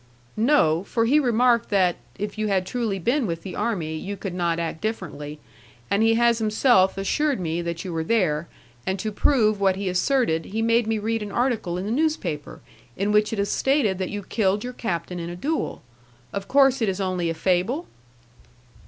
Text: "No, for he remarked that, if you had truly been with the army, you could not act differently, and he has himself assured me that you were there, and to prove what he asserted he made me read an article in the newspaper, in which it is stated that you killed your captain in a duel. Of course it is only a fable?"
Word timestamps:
"No, 0.35 0.83
for 0.85 1.05
he 1.05 1.19
remarked 1.19 1.69
that, 1.69 1.97
if 2.17 2.35
you 2.35 2.47
had 2.47 2.65
truly 2.65 2.97
been 2.97 3.27
with 3.27 3.43
the 3.43 3.55
army, 3.55 3.95
you 3.95 4.17
could 4.17 4.33
not 4.33 4.57
act 4.57 4.81
differently, 4.81 5.39
and 5.91 6.01
he 6.01 6.15
has 6.15 6.39
himself 6.39 6.97
assured 6.97 7.39
me 7.39 7.61
that 7.61 7.85
you 7.85 7.93
were 7.93 8.03
there, 8.03 8.47
and 8.83 8.97
to 8.97 9.11
prove 9.11 9.59
what 9.61 9.75
he 9.75 9.87
asserted 9.87 10.45
he 10.45 10.63
made 10.63 10.87
me 10.87 10.97
read 10.97 11.21
an 11.21 11.31
article 11.31 11.77
in 11.77 11.85
the 11.85 11.91
newspaper, 11.91 12.61
in 12.97 13.11
which 13.11 13.31
it 13.31 13.37
is 13.37 13.51
stated 13.51 13.99
that 13.99 14.09
you 14.09 14.23
killed 14.23 14.63
your 14.63 14.73
captain 14.73 15.19
in 15.19 15.29
a 15.29 15.35
duel. 15.35 15.83
Of 16.33 16.47
course 16.47 16.81
it 16.81 16.89
is 16.89 16.99
only 16.99 17.29
a 17.29 17.35
fable?" 17.35 17.85